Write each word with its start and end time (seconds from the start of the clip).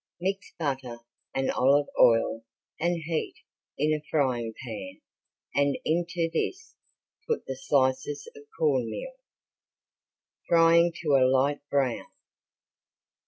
Mix 0.19 0.51
butter 0.57 0.97
and 1.31 1.51
olive 1.51 1.85
oil 2.01 2.43
and 2.79 2.95
heat 3.03 3.35
in 3.77 3.93
a 3.93 4.01
frying 4.09 4.51
pan 4.65 4.99
and 5.53 5.77
into 5.85 6.27
this 6.33 6.73
put 7.27 7.45
the 7.45 7.55
slices 7.55 8.27
of 8.35 8.45
corn 8.57 8.89
meal, 8.89 9.13
frying 10.47 10.91
to 11.03 11.11
a 11.17 11.27
light 11.29 11.61
brown. 11.69 12.07